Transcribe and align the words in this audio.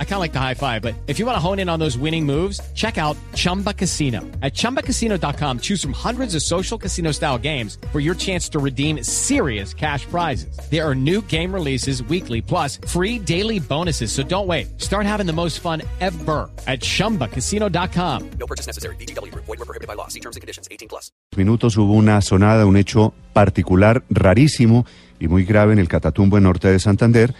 I 0.00 0.04
kind 0.04 0.14
of 0.14 0.20
like 0.20 0.32
the 0.32 0.40
high 0.40 0.54
five, 0.54 0.82
but 0.82 0.96
if 1.06 1.20
you 1.20 1.26
want 1.26 1.36
to 1.36 1.40
hone 1.40 1.60
in 1.60 1.68
on 1.68 1.78
those 1.78 1.96
winning 1.96 2.26
moves, 2.26 2.60
check 2.74 2.98
out 2.98 3.16
Chumba 3.36 3.72
Casino. 3.72 4.22
At 4.42 4.54
ChumbaCasino.com, 4.54 5.60
choose 5.60 5.80
from 5.80 5.92
hundreds 5.92 6.34
of 6.34 6.42
social 6.42 6.76
casino 6.76 7.12
style 7.12 7.38
games 7.38 7.78
for 7.92 8.00
your 8.00 8.16
chance 8.16 8.48
to 8.48 8.58
redeem 8.58 9.04
serious 9.04 9.72
cash 9.72 10.04
prizes. 10.06 10.58
There 10.68 10.84
are 10.84 10.96
new 10.96 11.22
game 11.22 11.54
releases 11.54 12.02
weekly, 12.02 12.42
plus 12.42 12.78
free 12.88 13.20
daily 13.20 13.60
bonuses. 13.60 14.10
So 14.10 14.24
don't 14.24 14.48
wait. 14.48 14.80
Start 14.80 15.06
having 15.06 15.26
the 15.26 15.32
most 15.32 15.60
fun 15.60 15.82
ever 16.00 16.50
at 16.66 16.80
ChumbaCasino.com. 16.80 18.30
No 18.40 18.46
purchase 18.48 18.66
necessary. 18.66 18.96
BGW. 18.96 19.32
Void 19.34 19.46
were 19.46 19.56
prohibited 19.58 19.86
by 19.86 19.94
law. 19.94 20.08
See 20.08 20.20
terms 20.20 20.34
and 20.34 20.40
conditions. 20.40 20.66
18 20.72 20.88
plus. 20.88 21.12
minutos 21.36 21.76
hubo 21.76 21.92
una 21.92 22.20
sonada, 22.20 22.66
un 22.66 22.76
hecho 22.76 23.14
particular, 23.32 24.02
rarísimo 24.10 24.84
y 25.20 25.28
muy 25.28 25.44
grave 25.44 25.72
en 25.72 25.78
el 25.78 25.88
Catatumbo 25.88 26.36
en 26.36 26.42
norte 26.42 26.68
de 26.68 26.78
Santander, 26.80 27.32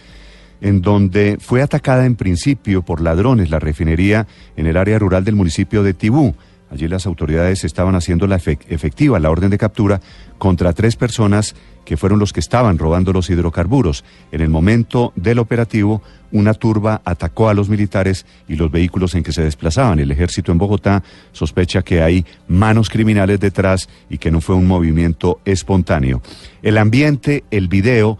en 0.61 0.81
donde 0.81 1.37
fue 1.39 1.61
atacada 1.61 2.05
en 2.05 2.15
principio 2.15 2.81
por 2.81 3.01
ladrones 3.01 3.49
la 3.49 3.59
refinería 3.59 4.27
en 4.57 4.67
el 4.67 4.77
área 4.77 4.99
rural 4.99 5.23
del 5.23 5.35
municipio 5.35 5.83
de 5.83 5.93
Tibú. 5.93 6.35
Allí 6.71 6.87
las 6.87 7.07
autoridades 7.07 7.63
estaban 7.63 7.95
haciendo 7.95 8.27
la 8.27 8.37
efec- 8.37 8.59
efectiva 8.69 9.19
la 9.19 9.31
orden 9.31 9.49
de 9.49 9.57
captura 9.57 10.01
contra 10.37 10.71
tres 10.73 10.95
personas 10.95 11.55
que 11.83 11.97
fueron 11.97 12.19
los 12.19 12.31
que 12.31 12.39
estaban 12.39 12.77
robando 12.77 13.11
los 13.11 13.31
hidrocarburos. 13.31 14.05
En 14.31 14.41
el 14.41 14.49
momento 14.49 15.11
del 15.15 15.39
operativo, 15.39 16.03
una 16.31 16.53
turba 16.53 17.01
atacó 17.05 17.49
a 17.49 17.55
los 17.55 17.69
militares 17.69 18.27
y 18.47 18.55
los 18.55 18.69
vehículos 18.69 19.15
en 19.15 19.23
que 19.23 19.31
se 19.31 19.41
desplazaban. 19.41 19.97
El 19.99 20.11
ejército 20.11 20.51
en 20.51 20.59
Bogotá 20.59 21.01
sospecha 21.31 21.81
que 21.81 22.03
hay 22.03 22.23
manos 22.47 22.91
criminales 22.91 23.39
detrás 23.39 23.89
y 24.07 24.19
que 24.19 24.29
no 24.29 24.39
fue 24.39 24.55
un 24.55 24.67
movimiento 24.67 25.39
espontáneo. 25.45 26.21
El 26.61 26.77
ambiente, 26.77 27.45
el 27.49 27.67
video, 27.67 28.19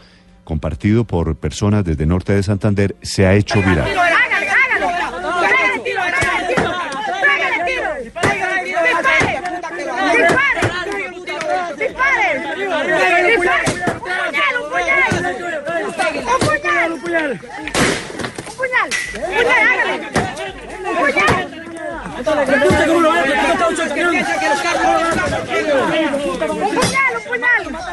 compartido 0.50 1.06
por 1.06 1.36
personas 1.36 1.86
desde 1.86 2.08
norte 2.08 2.34
de 2.34 2.42
Santander, 2.42 2.96
se 3.04 3.28
ha 3.28 3.36
hecho 3.36 3.62
viral. 3.62 3.86
Pégale 3.86 4.16
el 5.76 5.84
tiro, 5.84 6.02
pégale 6.02 6.38
el 6.40 6.48
tiro. 6.48 6.72
Pégale 7.22 7.56
el 7.60 7.66
tiro. 7.70 7.90
Dispare. 8.02 8.34
Dispare. 10.18 10.54
Dispare. 11.78 12.90
Dispare. 13.30 13.68
Un 13.70 14.26
puñal, 14.26 14.54
un 14.60 14.70
puñal. 14.74 15.14
Un 15.86 15.94
puñal. 15.94 16.18
Un 16.30 16.42
puñal. 16.50 16.90
Un 16.90 17.38
puñal. 18.58 18.90
Un 18.90 19.38
puñal, 19.38 19.70
hágale. 19.70 19.96
Un 20.90 20.96
puñal. 20.98 21.36
Un 26.50 26.74
puñal, 26.74 27.12
un 27.18 27.24
puñal. 27.30 27.89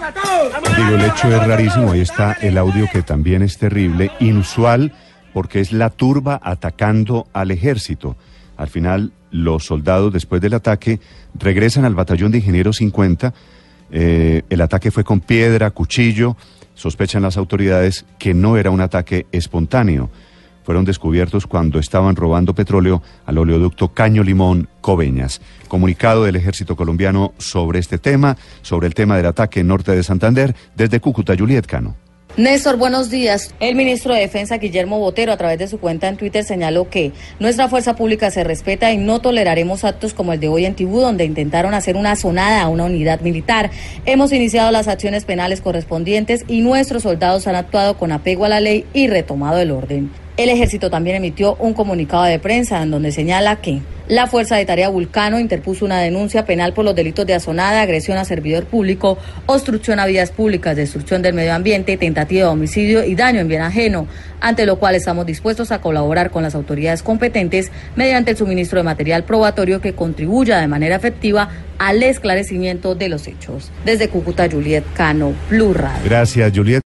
Digo, 0.76 0.88
el 0.90 1.04
hecho 1.04 1.28
es 1.28 1.46
rarísimo. 1.46 1.92
Ahí 1.92 2.00
está 2.00 2.32
el 2.32 2.58
audio 2.58 2.86
que 2.92 3.02
también 3.02 3.42
es 3.42 3.58
terrible, 3.58 4.10
inusual, 4.20 4.92
porque 5.32 5.60
es 5.60 5.72
la 5.72 5.90
turba 5.90 6.40
atacando 6.42 7.26
al 7.32 7.50
ejército. 7.50 8.16
Al 8.56 8.68
final, 8.68 9.12
los 9.30 9.64
soldados, 9.64 10.12
después 10.12 10.40
del 10.40 10.54
ataque, 10.54 11.00
regresan 11.34 11.84
al 11.84 11.94
batallón 11.94 12.32
de 12.32 12.38
ingenieros 12.38 12.76
50. 12.76 13.34
Eh, 13.90 14.42
el 14.48 14.60
ataque 14.60 14.90
fue 14.90 15.04
con 15.04 15.20
piedra, 15.20 15.70
cuchillo. 15.70 16.36
Sospechan 16.74 17.22
las 17.22 17.36
autoridades 17.36 18.04
que 18.18 18.34
no 18.34 18.56
era 18.56 18.70
un 18.70 18.80
ataque 18.80 19.26
espontáneo. 19.32 20.10
Fueron 20.66 20.84
descubiertos 20.84 21.46
cuando 21.46 21.78
estaban 21.78 22.16
robando 22.16 22.52
petróleo 22.52 23.00
al 23.24 23.38
oleoducto 23.38 23.94
Caño 23.94 24.24
Limón 24.24 24.68
Coveñas. 24.80 25.40
Comunicado 25.68 26.24
del 26.24 26.34
ejército 26.34 26.74
colombiano 26.74 27.34
sobre 27.38 27.78
este 27.78 27.98
tema, 27.98 28.36
sobre 28.62 28.88
el 28.88 28.94
tema 28.94 29.16
del 29.16 29.26
ataque 29.26 29.62
norte 29.62 29.92
de 29.92 30.02
Santander, 30.02 30.56
desde 30.74 30.98
Cúcuta, 30.98 31.36
Juliet 31.38 31.66
Cano. 31.66 31.94
Néstor, 32.36 32.78
buenos 32.78 33.10
días. 33.10 33.54
El 33.60 33.76
ministro 33.76 34.12
de 34.12 34.18
Defensa, 34.18 34.58
Guillermo 34.58 34.98
Botero, 34.98 35.30
a 35.30 35.36
través 35.36 35.60
de 35.60 35.68
su 35.68 35.78
cuenta 35.78 36.08
en 36.08 36.16
Twitter 36.16 36.42
señaló 36.42 36.90
que 36.90 37.12
nuestra 37.38 37.68
fuerza 37.68 37.94
pública 37.94 38.32
se 38.32 38.42
respeta 38.42 38.90
y 38.90 38.98
no 38.98 39.20
toleraremos 39.20 39.84
actos 39.84 40.14
como 40.14 40.32
el 40.32 40.40
de 40.40 40.48
hoy 40.48 40.64
en 40.66 40.74
Tibú, 40.74 40.98
donde 40.98 41.24
intentaron 41.24 41.74
hacer 41.74 41.94
una 41.94 42.16
sonada 42.16 42.62
a 42.62 42.68
una 42.68 42.86
unidad 42.86 43.20
militar. 43.20 43.70
Hemos 44.04 44.32
iniciado 44.32 44.72
las 44.72 44.88
acciones 44.88 45.24
penales 45.24 45.60
correspondientes 45.60 46.44
y 46.48 46.62
nuestros 46.62 47.04
soldados 47.04 47.46
han 47.46 47.54
actuado 47.54 47.96
con 47.96 48.10
apego 48.10 48.44
a 48.44 48.48
la 48.48 48.58
ley 48.58 48.84
y 48.92 49.06
retomado 49.06 49.60
el 49.60 49.70
orden. 49.70 50.25
El 50.36 50.50
ejército 50.50 50.90
también 50.90 51.16
emitió 51.16 51.56
un 51.56 51.72
comunicado 51.72 52.24
de 52.24 52.38
prensa 52.38 52.82
en 52.82 52.90
donde 52.90 53.10
señala 53.10 53.56
que 53.56 53.80
la 54.06 54.26
Fuerza 54.26 54.56
de 54.56 54.66
Tarea 54.66 54.90
Vulcano 54.90 55.40
interpuso 55.40 55.86
una 55.86 55.98
denuncia 55.98 56.44
penal 56.44 56.74
por 56.74 56.84
los 56.84 56.94
delitos 56.94 57.26
de 57.26 57.32
asonada, 57.32 57.80
agresión 57.80 58.18
a 58.18 58.24
servidor 58.26 58.66
público, 58.66 59.16
obstrucción 59.46 59.98
a 59.98 60.04
vías 60.04 60.30
públicas, 60.30 60.76
destrucción 60.76 61.22
del 61.22 61.32
medio 61.32 61.54
ambiente, 61.54 61.96
tentativa 61.96 62.46
de 62.46 62.52
homicidio 62.52 63.02
y 63.02 63.14
daño 63.14 63.40
en 63.40 63.48
bien 63.48 63.62
ajeno, 63.62 64.06
ante 64.40 64.66
lo 64.66 64.78
cual 64.78 64.94
estamos 64.94 65.24
dispuestos 65.24 65.72
a 65.72 65.80
colaborar 65.80 66.30
con 66.30 66.42
las 66.42 66.54
autoridades 66.54 67.02
competentes 67.02 67.72
mediante 67.96 68.32
el 68.32 68.36
suministro 68.36 68.78
de 68.78 68.84
material 68.84 69.24
probatorio 69.24 69.80
que 69.80 69.94
contribuya 69.94 70.60
de 70.60 70.68
manera 70.68 70.96
efectiva 70.96 71.48
al 71.78 72.02
esclarecimiento 72.02 72.94
de 72.94 73.08
los 73.08 73.26
hechos. 73.26 73.72
Desde 73.86 74.10
Cúcuta, 74.10 74.48
Juliet 74.50 74.84
Cano, 74.94 75.32
Blue 75.48 75.72
Radio. 75.72 76.04
Gracias, 76.04 76.52
Juliet. 76.54 76.82